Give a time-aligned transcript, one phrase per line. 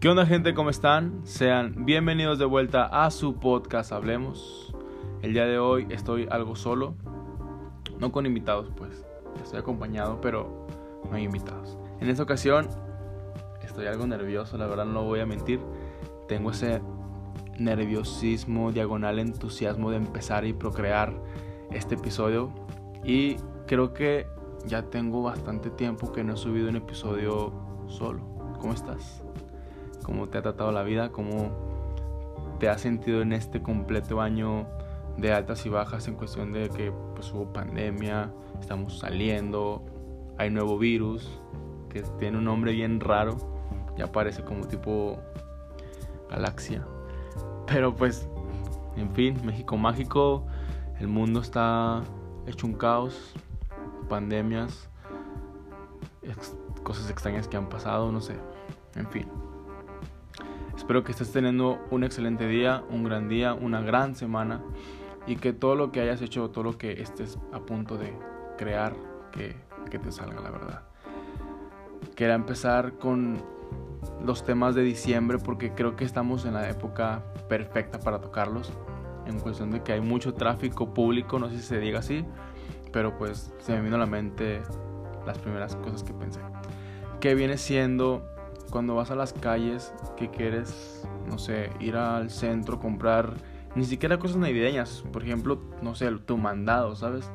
[0.00, 0.54] ¿Qué onda gente?
[0.54, 1.20] ¿Cómo están?
[1.26, 4.74] Sean bienvenidos de vuelta a su podcast Hablemos.
[5.20, 6.94] El día de hoy estoy algo solo,
[7.98, 9.04] no con invitados pues,
[9.42, 10.66] estoy acompañado pero
[11.04, 11.76] no hay invitados.
[12.00, 12.66] En esta ocasión
[13.62, 15.60] estoy algo nervioso, la verdad no voy a mentir.
[16.28, 16.80] Tengo ese
[17.58, 21.12] nerviosismo, diagonal entusiasmo de empezar y procrear
[21.72, 22.50] este episodio
[23.04, 24.26] y creo que
[24.64, 27.52] ya tengo bastante tiempo que no he subido un episodio
[27.86, 28.22] solo.
[28.62, 29.22] ¿Cómo estás?
[30.02, 31.50] Cómo te ha tratado la vida, cómo
[32.58, 34.66] te has sentido en este completo año
[35.16, 39.84] de altas y bajas en cuestión de que pues, hubo pandemia, estamos saliendo,
[40.38, 41.40] hay nuevo virus
[41.88, 43.36] que tiene un nombre bien raro,
[43.96, 45.18] ya parece como tipo
[46.30, 46.84] galaxia.
[47.66, 48.28] Pero pues,
[48.96, 50.46] en fin, México mágico,
[50.98, 52.02] el mundo está
[52.46, 53.34] hecho un caos,
[54.08, 54.88] pandemias,
[56.82, 58.34] cosas extrañas que han pasado, no sé,
[58.94, 59.26] en fin.
[60.90, 64.60] Espero que estés teniendo un excelente día, un gran día, una gran semana
[65.24, 68.12] y que todo lo que hayas hecho, todo lo que estés a punto de
[68.58, 68.96] crear,
[69.30, 69.54] que,
[69.88, 70.82] que te salga la verdad.
[72.16, 73.40] Quería empezar con
[74.24, 78.72] los temas de diciembre porque creo que estamos en la época perfecta para tocarlos.
[79.26, 82.24] En cuestión de que hay mucho tráfico público, no sé si se diga así,
[82.92, 84.60] pero pues se me vino a la mente
[85.24, 86.40] las primeras cosas que pensé.
[87.20, 88.24] Que viene siendo
[88.70, 93.34] cuando vas a las calles que quieres, no sé, ir al centro, comprar
[93.74, 97.30] ni siquiera cosas navideñas, por ejemplo, no sé, tu mandado, ¿sabes?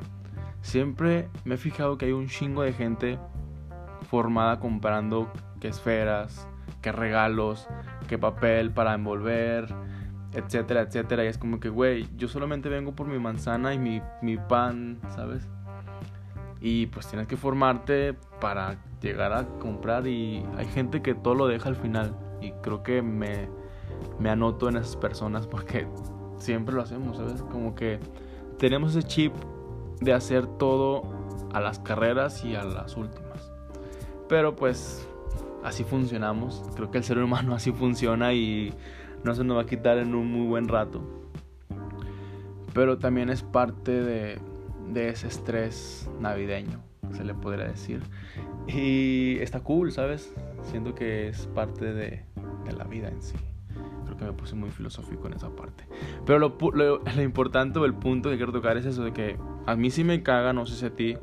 [0.60, 3.18] Siempre me he fijado que hay un chingo de gente
[4.10, 6.46] formada comprando que esferas,
[6.82, 7.68] que regalos,
[8.08, 9.66] que papel para envolver,
[10.32, 11.24] etcétera, etcétera.
[11.24, 15.00] Y es como que, güey, yo solamente vengo por mi manzana y mi, mi pan,
[15.14, 15.48] ¿sabes?
[16.60, 18.76] Y pues tienes que formarte para
[19.06, 23.02] llegar a comprar y hay gente que todo lo deja al final y creo que
[23.02, 23.48] me,
[24.18, 25.86] me anoto en esas personas porque
[26.38, 27.42] siempre lo hacemos, ¿sabes?
[27.42, 27.98] Como que
[28.58, 29.32] tenemos ese chip
[30.00, 31.02] de hacer todo
[31.52, 33.52] a las carreras y a las últimas.
[34.28, 35.06] Pero pues
[35.64, 38.74] así funcionamos, creo que el ser humano así funciona y
[39.24, 41.02] no se nos va a quitar en un muy buen rato.
[42.74, 44.38] Pero también es parte de,
[44.92, 46.80] de ese estrés navideño,
[47.12, 48.02] se le podría decir.
[48.68, 50.32] Y está cool, ¿sabes?
[50.62, 52.24] Siento que es parte de,
[52.64, 53.36] de la vida en sí.
[54.04, 55.84] Creo que me puse muy filosófico en esa parte.
[56.24, 59.36] Pero lo, lo, lo importante o el punto que quiero tocar es eso de que
[59.66, 61.16] a mí sí me caga, no sé si a ti,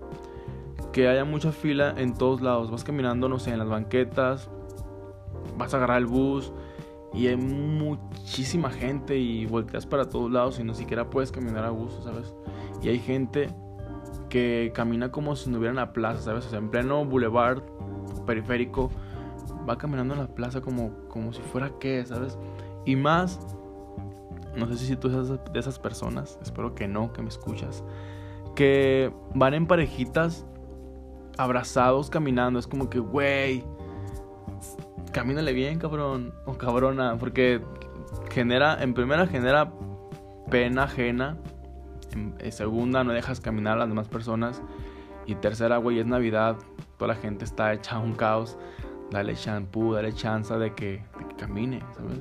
[0.91, 2.71] que haya mucha fila en todos lados.
[2.71, 4.49] Vas caminando, no sé, en las banquetas,
[5.57, 6.53] vas a agarrar el bus
[7.13, 11.69] y hay muchísima gente y volteas para todos lados y no siquiera puedes caminar a
[11.69, 12.33] gusto, ¿sabes?
[12.81, 13.49] Y hay gente
[14.33, 16.47] que camina como si no hubiera una plaza, ¿sabes?
[16.47, 17.61] O sea, en pleno boulevard
[18.25, 18.89] periférico,
[19.69, 22.39] va caminando en la plaza como, como si fuera qué, ¿sabes?
[22.83, 23.39] Y más,
[24.55, 27.83] no sé si tú eres de esas personas, espero que no, que me escuchas,
[28.55, 30.47] que van en parejitas
[31.37, 33.63] abrazados caminando, es como que, güey,
[35.11, 37.61] camínale bien, cabrón, o cabrona, porque
[38.31, 39.71] genera, en primera genera
[40.49, 41.37] pena ajena
[42.13, 44.61] en, segunda, no dejas caminar a las demás personas.
[45.25, 46.57] Y tercera, güey, es Navidad.
[46.97, 48.57] Toda la gente está hecha un caos.
[49.11, 52.19] Dale shampoo, dale chance de que, de que camine, ¿sabes?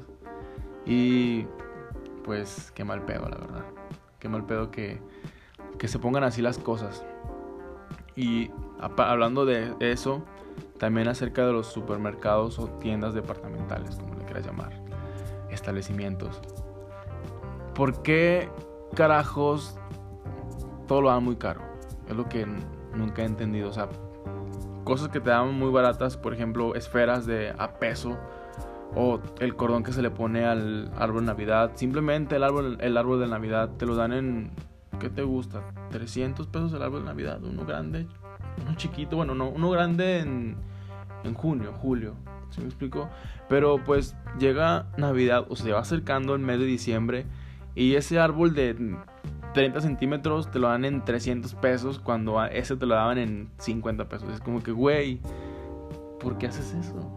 [0.84, 1.46] Y
[2.24, 3.64] pues qué mal pedo, la verdad.
[4.18, 5.00] Qué mal pedo que,
[5.78, 7.04] que se pongan así las cosas.
[8.14, 10.22] Y hablando de eso,
[10.78, 14.72] también acerca de los supermercados o tiendas departamentales, como le quieras llamar,
[15.50, 16.40] establecimientos.
[17.74, 18.50] ¿Por qué
[18.94, 19.78] carajos
[20.86, 21.62] todo lo dan muy caro.
[22.08, 22.46] Es lo que
[22.94, 23.68] nunca he entendido.
[23.68, 23.88] O sea,
[24.84, 28.18] cosas que te dan muy baratas, por ejemplo, esferas de a peso
[28.94, 31.72] o el cordón que se le pone al árbol de Navidad.
[31.74, 34.50] Simplemente el árbol, el árbol de Navidad te lo dan en,
[35.00, 35.62] ¿qué te gusta?
[35.90, 38.06] 300 pesos el árbol de Navidad, uno grande,
[38.62, 40.56] uno chiquito, bueno, no, uno grande en,
[41.24, 42.14] en junio, julio.
[42.50, 43.08] ¿Sí me explico?
[43.48, 47.24] Pero pues llega Navidad o se va acercando el mes de diciembre
[47.74, 48.94] y ese árbol de
[49.54, 54.08] 30 centímetros te lo dan en 300 pesos cuando ese te lo daban en 50
[54.08, 54.32] pesos.
[54.32, 55.20] Es como que, güey,
[56.20, 57.10] ¿por qué haces eso?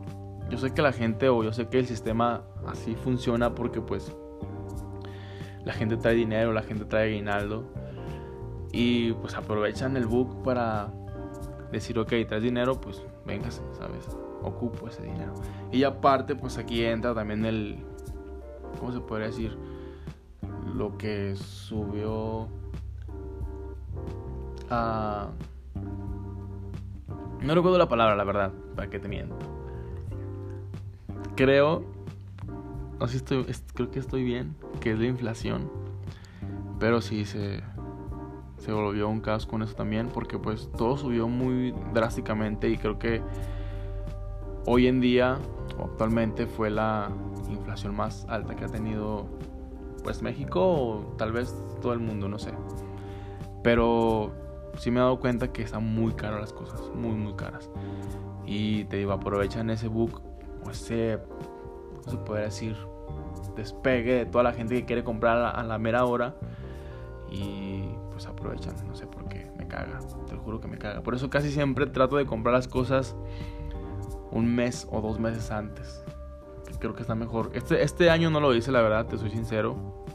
[0.50, 4.16] Yo sé que la gente o yo sé que el sistema así funciona porque pues
[5.64, 7.64] la gente trae dinero, la gente trae aguinaldo
[8.72, 10.92] y pues aprovechan el book para
[11.72, 14.08] decir, ok, traes dinero, pues véngase, ¿sabes?
[14.44, 15.34] Ocupo ese dinero.
[15.72, 17.80] Y aparte, pues aquí entra también el,
[18.80, 19.58] ¿cómo se podría decir?
[20.66, 22.48] Lo que subió
[24.70, 25.30] a...
[27.42, 29.38] No recuerdo la palabra, la verdad, para que te miento.
[31.36, 31.96] Creo
[33.08, 35.70] sé estoy, creo que estoy bien, que es la inflación.
[36.80, 37.62] Pero sí se,
[38.58, 43.00] se volvió un caos con eso también, porque pues todo subió muy drásticamente y creo
[43.00, 43.22] que
[44.66, 45.38] hoy en día,
[45.82, 47.10] actualmente, fue la
[47.50, 49.28] inflación más alta que ha tenido
[50.06, 52.52] pues México o tal vez todo el mundo, no sé.
[53.64, 54.32] Pero
[54.78, 57.72] sí me he dado cuenta que están muy caras las cosas, muy muy caras.
[58.46, 60.22] Y te digo, aprovechan ese book
[60.64, 61.20] o ese,
[62.06, 62.78] no se puede decir,
[63.56, 66.36] despegue de toda la gente que quiere comprar a la, mera hora.
[67.32, 69.98] Y pues aprovechan, no sé por qué, me caga,
[70.28, 71.02] te lo juro que me caga.
[71.02, 73.16] Por eso casi siempre trato de comprar las cosas
[74.30, 76.04] un mes o dos meses antes.
[76.86, 77.50] Creo que está mejor.
[77.56, 80.06] Este, este año no lo hice, la verdad, te soy sincero.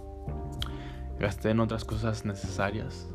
[1.18, 3.10] Gasté en otras cosas necesarias.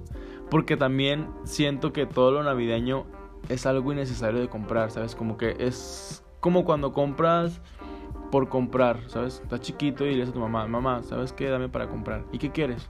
[0.49, 3.05] Porque también siento que todo lo navideño
[3.47, 5.15] es algo innecesario de comprar, ¿sabes?
[5.15, 7.61] Como que es como cuando compras
[8.29, 9.39] por comprar, ¿sabes?
[9.41, 11.47] Estás chiquito y le dices a tu mamá, mamá, ¿sabes qué?
[11.47, 12.25] Dame para comprar.
[12.33, 12.89] ¿Y qué quieres?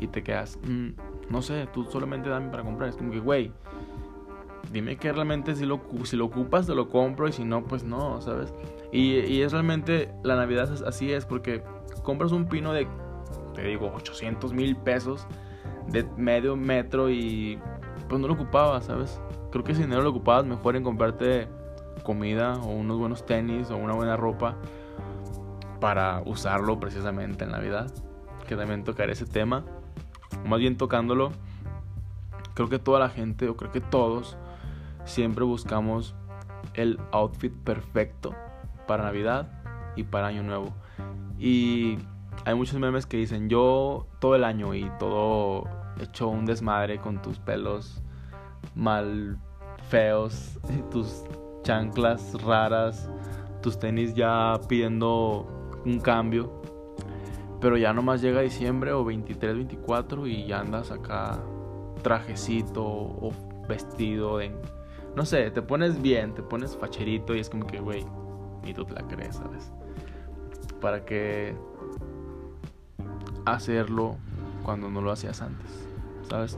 [0.00, 0.88] Y te quedas, mm,
[1.28, 2.88] no sé, tú solamente dame para comprar.
[2.88, 3.52] Es como que, güey,
[4.72, 7.84] dime que realmente si lo, si lo ocupas te lo compro y si no, pues
[7.84, 8.52] no, ¿sabes?
[8.92, 11.62] Y, y es realmente, la Navidad así es porque
[12.02, 12.86] compras un pino de,
[13.54, 15.26] te digo, 800 mil pesos
[15.88, 17.58] de medio metro y
[18.08, 19.20] pues no lo ocupabas, ¿sabes?
[19.50, 21.48] Creo que ese dinero lo ocupabas mejor en comprarte
[22.02, 24.56] comida o unos buenos tenis o una buena ropa
[25.80, 27.92] para usarlo precisamente en Navidad.
[28.46, 29.64] Que también tocaré ese tema.
[30.46, 31.32] Más bien tocándolo,
[32.54, 34.36] creo que toda la gente, o creo que todos,
[35.08, 36.14] siempre buscamos
[36.74, 38.34] el outfit perfecto
[38.86, 39.48] para Navidad
[39.96, 40.72] y para Año Nuevo.
[41.38, 41.98] Y
[42.44, 45.64] hay muchos memes que dicen yo todo el año y todo
[46.00, 48.02] hecho un desmadre con tus pelos
[48.74, 49.38] mal
[49.88, 50.58] feos,
[50.90, 51.24] tus
[51.62, 53.10] chanclas raras,
[53.62, 55.46] tus tenis ya pidiendo
[55.84, 56.62] un cambio.
[57.60, 61.40] Pero ya nomás llega diciembre o 23, 24 y ya andas acá
[62.02, 63.32] trajecito o
[63.68, 64.40] vestido.
[65.18, 68.06] No sé, te pones bien, te pones facherito y es como que, güey,
[68.64, 69.72] y tú te la crees, ¿sabes?
[70.80, 71.56] Para que
[73.44, 74.14] hacerlo
[74.62, 75.88] cuando no lo hacías antes,
[76.30, 76.56] ¿sabes?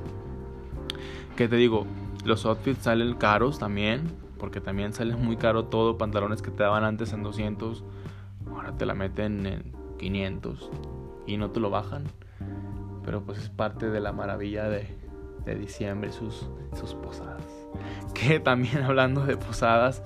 [1.38, 1.86] Que te digo,
[2.26, 4.02] los outfits salen caros también,
[4.38, 7.82] porque también sale muy caro todo, pantalones que te daban antes en 200,
[8.50, 10.70] ahora te la meten en 500
[11.26, 12.04] y no te lo bajan.
[13.06, 14.99] Pero pues es parte de la maravilla de,
[15.44, 16.48] de diciembre, sus,
[16.78, 17.42] sus posadas.
[18.14, 20.02] Que también hablando de posadas,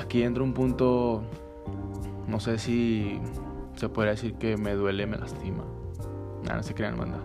[0.00, 1.22] aquí entra un punto,
[2.26, 3.20] no sé si
[3.76, 5.64] se podría decir que me duele, me lastima.
[6.42, 7.18] No se crean, banda.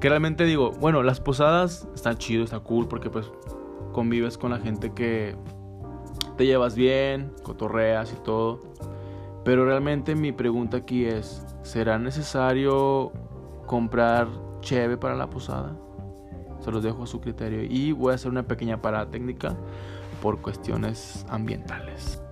[0.00, 3.30] Que realmente digo, bueno, las posadas están chido, está cool, porque pues
[3.92, 5.36] convives con la gente que
[6.36, 8.60] te llevas bien, cotorreas y todo.
[9.44, 13.12] Pero realmente mi pregunta aquí es, ¿será necesario
[13.66, 14.28] comprar
[14.60, 15.76] cheve para la posada?
[16.64, 17.62] Se los dejo a su criterio.
[17.62, 19.56] Y voy a hacer una pequeña parada técnica
[20.22, 22.22] por cuestiones ambientales.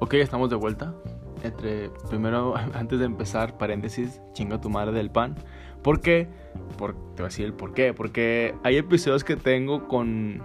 [0.00, 0.94] Ok, estamos de vuelta
[1.42, 5.36] entre, primero, antes de empezar, paréntesis, chinga tu madre del pan.
[5.82, 6.28] ¿Por qué?
[6.76, 7.94] Por, te voy a decir el por qué.
[7.94, 10.42] Porque hay episodios que tengo con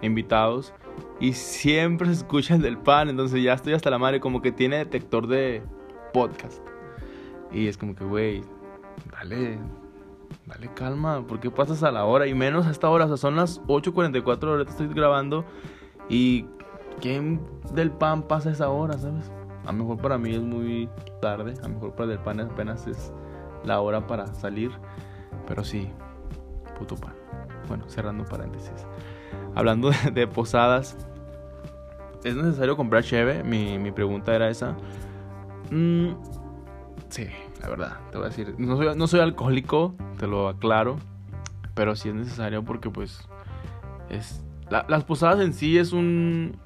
[0.00, 0.72] invitados
[1.20, 3.08] y siempre se escucha el del pan.
[3.08, 5.62] Entonces ya estoy hasta la madre, como que tiene detector de
[6.12, 6.60] podcast.
[7.52, 8.42] Y es como que, güey,
[9.12, 9.58] dale,
[10.46, 11.26] dale calma.
[11.26, 12.26] ¿Por qué pasas a la hora?
[12.26, 13.06] Y menos a esta hora.
[13.06, 15.44] O sea, son las 8.44, ahorita estoy grabando.
[16.08, 16.46] Y
[17.00, 17.40] ¿quién
[17.74, 19.30] del pan pasa esa hora, sabes?
[19.64, 20.88] A lo mejor para mí es muy
[21.20, 23.12] tarde, a lo mejor para el pan apenas es
[23.64, 24.72] la hora para salir,
[25.46, 25.88] pero sí,
[26.78, 27.14] puto pan.
[27.68, 28.86] Bueno, cerrando paréntesis.
[29.54, 30.96] Hablando de, posadas,
[32.24, 33.44] ¿es necesario comprar cheve?
[33.44, 34.76] Mi, mi pregunta era esa.
[35.70, 36.10] Mm,
[37.08, 37.28] sí,
[37.62, 38.54] la verdad, te voy a decir.
[38.58, 40.96] No soy, no soy alcohólico, te lo aclaro,
[41.74, 43.28] pero sí es necesario porque pues
[44.08, 44.44] es...
[44.70, 46.56] las posadas en sí es un...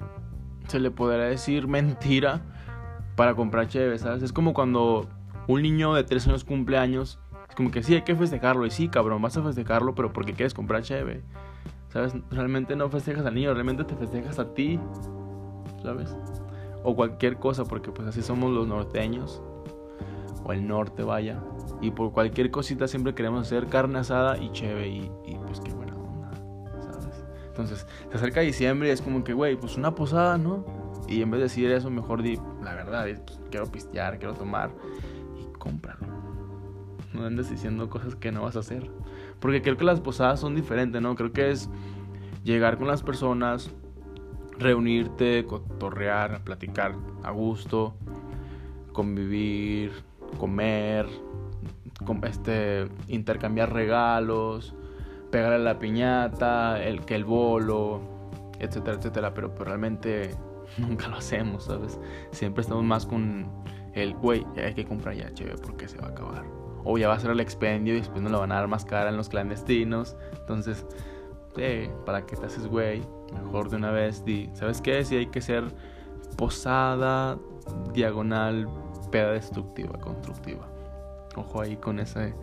[0.67, 2.41] Se le podría decir mentira
[3.15, 4.21] para comprar chévere, ¿sabes?
[4.23, 5.07] Es como cuando
[5.47, 8.65] un niño de 3 años cumple años, es como que sí, hay que festejarlo.
[8.65, 11.21] Y sí, cabrón, vas a festejarlo, pero porque quieres comprar chévere.
[11.89, 12.13] ¿Sabes?
[12.31, 14.79] Realmente no festejas al niño, realmente te festejas a ti.
[15.81, 16.15] ¿Sabes?
[16.83, 19.41] O cualquier cosa, porque pues así somos los norteños.
[20.47, 21.43] O el norte, vaya.
[21.81, 24.87] Y por cualquier cosita siempre queremos hacer carne asada y chévere.
[24.87, 25.11] Y,
[25.45, 26.31] pues qué buena onda,
[26.81, 27.25] ¿sabes?
[27.49, 30.65] Entonces, se acerca diciembre y es como que, güey, pues una posada, ¿no?
[31.09, 33.07] Y en vez de decir eso, mejor di la verdad,
[33.51, 34.71] quiero pistear, quiero tomar
[35.37, 36.07] y cómpralo.
[37.13, 38.89] No andes diciendo cosas que no vas a hacer.
[39.41, 41.15] Porque creo que las posadas son diferentes, ¿no?
[41.15, 41.69] Creo que es
[42.45, 43.69] llegar con las personas,
[44.57, 47.95] reunirte, cotorrear, platicar a gusto,
[48.93, 49.91] convivir,
[50.37, 51.07] comer,
[52.23, 54.75] este, intercambiar regalos,
[55.31, 58.01] pegarle la piñata, el que el bolo,
[58.59, 60.35] etcétera, etcétera, pero, pero realmente
[60.77, 61.99] nunca lo hacemos, ¿sabes?
[62.31, 63.45] Siempre estamos más con
[63.93, 66.45] el, güey, hay que comprar ya chévere porque se va a acabar.
[66.83, 68.85] O ya va a ser el expendio y después no lo van a dar más
[68.85, 70.15] cara en los clandestinos.
[70.39, 70.85] Entonces,
[71.57, 73.01] eh, ¿para qué te haces güey?
[73.33, 75.03] Mejor de una vez di, ¿sabes qué?
[75.03, 75.65] Si hay que ser
[76.37, 77.37] posada,
[77.93, 78.69] diagonal,
[79.11, 80.67] peda destructiva, constructiva.
[81.35, 82.33] Ojo ahí con ese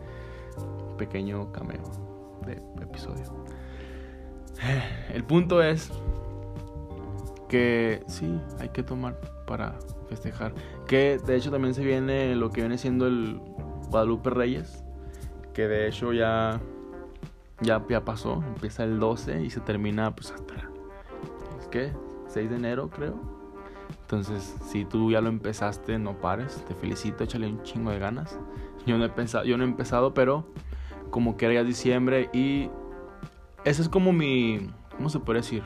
[0.98, 1.82] pequeño cameo
[2.46, 3.24] de episodio.
[5.12, 5.90] El punto es
[7.48, 9.78] que sí, hay que tomar para
[10.08, 10.54] festejar.
[10.86, 13.40] Que de hecho también se viene lo que viene siendo el
[13.90, 14.84] Guadalupe Reyes.
[15.52, 16.60] Que de hecho ya,
[17.60, 18.42] ya, ya pasó.
[18.46, 20.54] Empieza el 12 y se termina pues hasta...
[21.60, 21.92] ¿Es que?
[22.28, 23.33] 6 de enero creo.
[24.02, 26.64] Entonces, si tú ya lo empezaste, no pares.
[26.66, 28.38] Te felicito, échale un chingo de ganas.
[28.86, 30.46] Yo no he pensado, yo no he empezado, pero
[31.10, 32.70] como que era ya diciembre y
[33.64, 35.62] ese es como mi, ¿cómo se puede decir?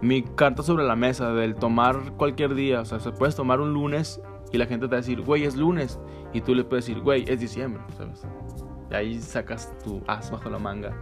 [0.00, 3.72] Mi carta sobre la mesa del tomar cualquier día, o sea, se puedes tomar un
[3.72, 4.20] lunes
[4.52, 5.98] y la gente te va a decir, güey, es lunes,
[6.32, 8.22] y tú le puedes decir, güey, es diciembre, ¿sabes?
[8.90, 10.94] Y ahí sacas tu as bajo la manga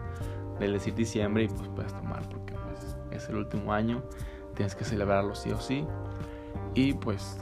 [0.59, 4.02] del decir diciembre y pues puedes tomar porque pues es el último año,
[4.59, 5.87] tienes que celebrarlo sí o sí.
[6.75, 7.38] Y pues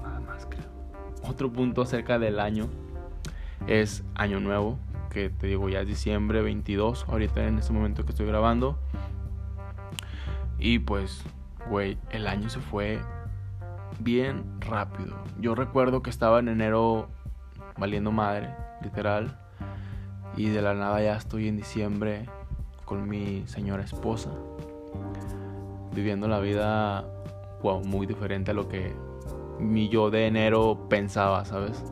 [0.00, 0.70] nada más creo.
[1.28, 2.68] Otro punto acerca del año
[3.66, 4.78] es año nuevo,
[5.10, 8.78] que te digo ya es diciembre 22, ahorita en este momento que estoy grabando.
[10.56, 11.24] Y pues,
[11.68, 13.00] güey, el año se fue
[13.98, 15.16] bien rápido.
[15.40, 17.08] Yo recuerdo que estaba en enero
[17.76, 19.36] valiendo madre, literal.
[20.36, 22.28] Y de la nada ya estoy en diciembre
[22.84, 24.30] con mi señora esposa.
[25.92, 27.04] Viviendo la vida
[27.62, 28.94] wow, muy diferente a lo que
[29.58, 31.84] mi yo de enero pensaba, ¿sabes?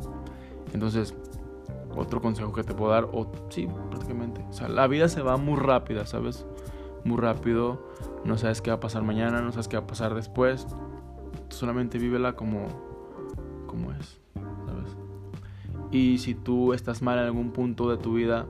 [0.72, 1.14] Entonces,
[1.96, 4.44] otro consejo que te puedo dar, o sí, prácticamente.
[4.48, 6.46] O sea, la vida se va muy rápida, ¿sabes?
[7.04, 7.86] Muy rápido.
[8.24, 10.66] No sabes qué va a pasar mañana, no sabes qué va a pasar después.
[11.48, 12.66] Solamente vívela como,
[13.66, 14.20] como es,
[14.66, 14.96] ¿sabes?
[15.90, 18.46] Y si tú estás mal en algún punto de tu vida,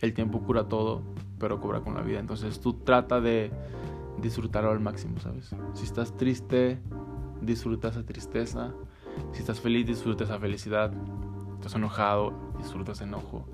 [0.00, 1.02] el tiempo cura todo,
[1.38, 2.20] pero cobra con la vida.
[2.20, 3.50] Entonces tú trata de
[4.20, 5.54] disfrutarlo al máximo, ¿sabes?
[5.74, 6.80] Si estás triste,
[7.40, 8.74] disfruta esa tristeza.
[9.32, 10.92] Si estás feliz, disfruta esa felicidad
[11.58, 13.44] estás enojado, disfrutas enojo,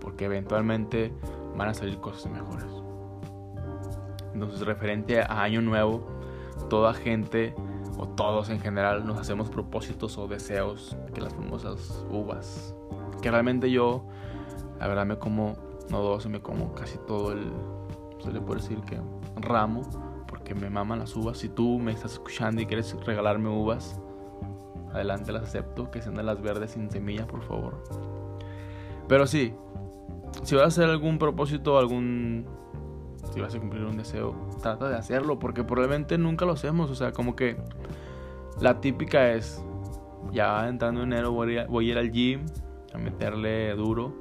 [0.00, 1.12] porque eventualmente
[1.56, 2.66] van a salir cosas mejores.
[4.34, 6.06] Entonces, referente a Año Nuevo,
[6.68, 7.54] toda gente
[7.96, 12.74] o todos en general nos hacemos propósitos o deseos, que las famosas uvas.
[13.22, 14.04] Que realmente yo,
[14.78, 15.54] la verdad, me como,
[15.90, 17.50] no dos, me como casi todo el,
[18.22, 19.00] se le puede decir que
[19.36, 19.82] ramo,
[20.54, 21.38] me maman las uvas.
[21.38, 24.00] Si tú me estás escuchando y quieres regalarme uvas,
[24.92, 27.82] adelante las acepto, que sean de las verdes sin semilla, por favor.
[29.08, 29.54] Pero sí,
[30.42, 32.46] si vas a hacer algún propósito, algún...
[33.32, 36.90] Si vas a cumplir un deseo, trata de hacerlo, porque probablemente nunca lo hacemos.
[36.90, 37.56] O sea, como que
[38.60, 39.64] la típica es,
[40.30, 42.46] ya entrando en enero voy a, voy a ir al gym,
[42.92, 44.14] a meterle duro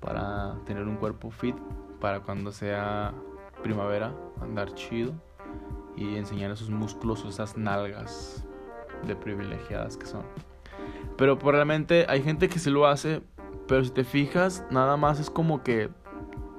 [0.00, 1.56] para tener un cuerpo fit,
[2.00, 3.12] para cuando sea
[3.62, 5.12] primavera, andar chido
[5.98, 8.44] y enseñar esos músculos, esas nalgas
[9.06, 10.22] de privilegiadas que son.
[11.16, 13.22] Pero probablemente hay gente que se lo hace,
[13.66, 15.90] pero si te fijas, nada más es como que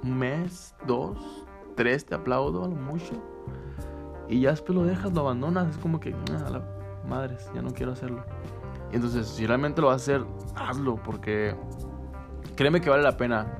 [0.04, 3.14] un mes, dos, tres, te aplaudo a lo mucho.
[4.28, 6.62] Y ya después lo dejas, lo abandonas, es como que, ah,
[7.08, 8.24] madres, ya no quiero hacerlo.
[8.92, 11.56] Y entonces, si realmente lo vas a hacer, hazlo, porque
[12.56, 13.60] créeme que vale la pena.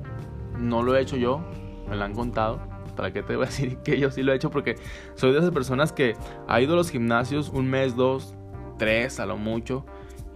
[0.58, 1.40] No lo he hecho yo,
[1.88, 2.60] me lo han contado.
[3.00, 4.50] ¿Para qué te voy a decir que yo sí lo he hecho?
[4.50, 4.76] Porque
[5.14, 6.16] soy de esas personas que
[6.46, 8.34] ha ido a los gimnasios un mes, dos,
[8.76, 9.86] tres a lo mucho.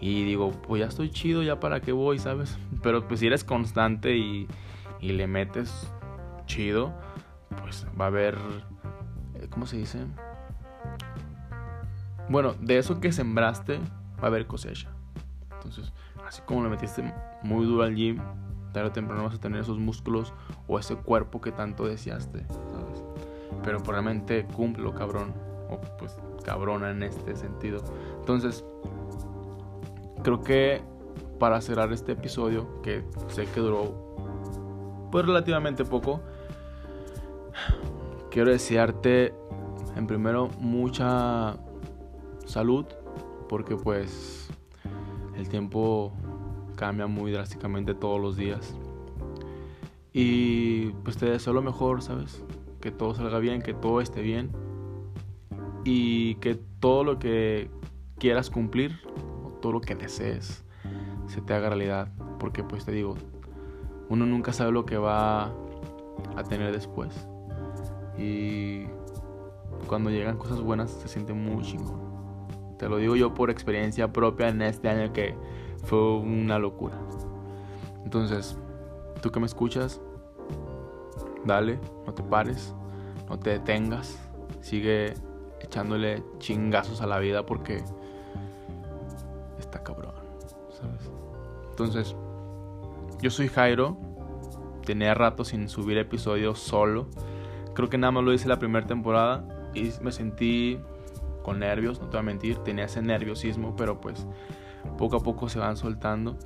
[0.00, 2.56] Y digo, pues ya estoy chido, ya para qué voy, ¿sabes?
[2.82, 4.48] Pero pues si eres constante y,
[4.98, 5.92] y le metes
[6.46, 6.94] chido,
[7.60, 8.38] pues va a haber,
[9.34, 9.98] eh, ¿cómo se dice?
[12.30, 14.88] Bueno, de eso que sembraste va a haber cosecha.
[15.52, 15.92] Entonces,
[16.26, 18.22] así como le metiste muy duro al gym,
[18.74, 20.34] tarde o temprano vas a tener esos músculos
[20.68, 23.02] o ese cuerpo que tanto deseaste, ¿sabes?
[23.62, 25.32] Pero probablemente cúmplelo, cabrón.
[25.70, 26.14] O pues
[26.44, 27.82] cabrona en este sentido.
[28.18, 28.62] Entonces,
[30.22, 30.82] creo que
[31.38, 36.20] para cerrar este episodio, que sé que duró pues relativamente poco,
[38.30, 39.32] quiero desearte
[39.96, 41.56] en primero mucha
[42.44, 42.84] salud,
[43.48, 44.48] porque pues
[45.36, 46.12] el tiempo
[46.74, 48.76] cambia muy drásticamente todos los días.
[50.12, 52.44] Y pues te deseo lo mejor, ¿sabes?
[52.80, 54.50] Que todo salga bien, que todo esté bien
[55.84, 57.70] y que todo lo que
[58.18, 59.00] quieras cumplir
[59.44, 60.64] o todo lo que desees
[61.26, 62.08] se te haga realidad.
[62.38, 63.16] Porque pues te digo,
[64.08, 65.52] uno nunca sabe lo que va
[66.36, 67.26] a tener después.
[68.16, 68.84] Y
[69.88, 72.04] cuando llegan cosas buenas se siente muy chingón.
[72.78, 75.34] Te lo digo yo por experiencia propia en este año que
[75.84, 76.96] fue una locura.
[78.04, 78.56] Entonces,
[79.20, 80.00] tú que me escuchas,
[81.44, 82.74] dale, no te pares,
[83.28, 84.18] no te detengas,
[84.60, 85.14] sigue
[85.60, 87.82] echándole chingazos a la vida porque
[89.58, 90.14] está cabrón,
[90.70, 91.10] ¿sabes?
[91.70, 92.16] Entonces,
[93.20, 93.96] yo soy Jairo,
[94.84, 97.06] tenía rato sin subir episodios solo.
[97.74, 100.78] Creo que nada más lo hice la primera temporada y me sentí
[101.42, 104.26] con nervios, no te voy a mentir, tenía ese nerviosismo, pero pues
[104.98, 106.36] poco a poco se van soltando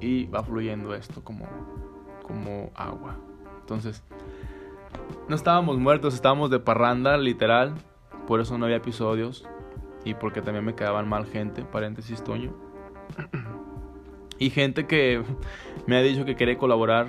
[0.00, 1.46] y va fluyendo esto como,
[2.22, 3.16] como agua.
[3.60, 4.02] Entonces,
[5.28, 7.74] no estábamos muertos, estábamos de parranda, literal.
[8.26, 9.46] Por eso no había episodios.
[10.04, 12.52] Y porque también me quedaban mal gente, paréntesis Toño.
[14.36, 15.22] Y gente que
[15.86, 17.06] me ha dicho que quiere colaborar.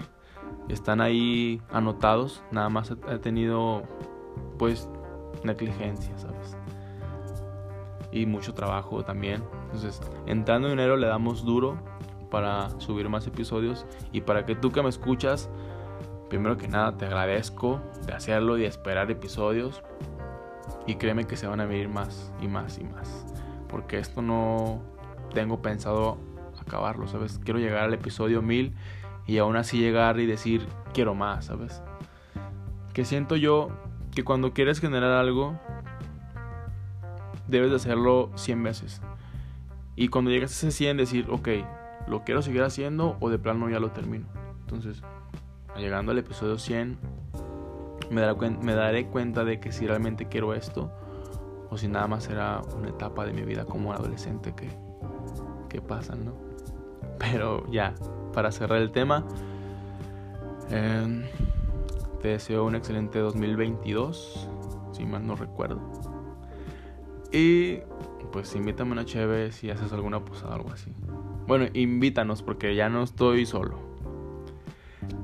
[0.70, 2.44] Están ahí anotados.
[2.51, 3.82] Nada más he tenido
[4.60, 4.88] pues
[5.44, 6.56] negligencia, ¿sabes?
[8.15, 9.43] Y mucho trabajo también.
[9.65, 11.77] Entonces, entrando en enero le damos duro
[12.31, 13.86] para subir más episodios.
[14.12, 15.50] Y para que tú que me escuchas
[16.29, 19.84] Primero que nada te agradezco de hacerlo y de esperar episodios.
[20.88, 23.25] Y créeme que se van a venir más y más y más.
[23.69, 24.81] Porque esto no
[25.34, 26.17] tengo pensado
[26.60, 27.39] acabarlo, ¿sabes?
[27.43, 28.74] Quiero llegar al episodio 1000
[29.27, 31.81] y aún así llegar y decir quiero más, ¿sabes?
[32.93, 33.69] Que siento yo
[34.13, 35.60] que cuando quieres generar algo,
[37.48, 39.02] debes de hacerlo 100 veces.
[39.96, 41.50] Y cuando llegas a ese 100 decir, ok,
[42.08, 44.25] lo quiero seguir haciendo o de plano ya lo termino.
[44.62, 45.02] Entonces,
[45.78, 46.98] llegando al episodio 100,
[48.12, 50.91] me daré, me daré cuenta de que si realmente quiero esto
[51.69, 54.69] o si nada más será una etapa de mi vida como adolescente que,
[55.69, 56.34] que ¿no?
[57.19, 57.96] Pero ya,
[58.34, 59.26] para cerrar el tema,
[60.69, 61.24] em,
[62.22, 64.50] te deseo un excelente 2022,
[64.91, 66.14] si mal no recuerdo.
[67.36, 67.82] Y
[68.32, 70.89] pues invítame una chévere si haces alguna posada o algo así.
[71.48, 73.78] Bueno, invítanos porque ya no estoy solo.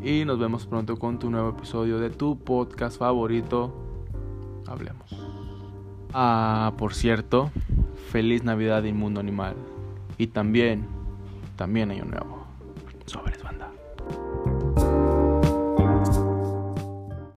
[0.03, 3.73] Y nos vemos pronto con tu nuevo episodio de tu podcast favorito.
[4.67, 5.15] Hablemos.
[6.13, 7.49] Ah, por cierto,
[8.11, 9.55] feliz Navidad Inmundo Animal.
[10.17, 10.85] Y también,
[11.55, 12.45] también hay un nuevo.
[13.05, 13.71] Sobres banda.